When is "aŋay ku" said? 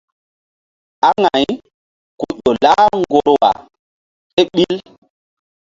1.09-2.25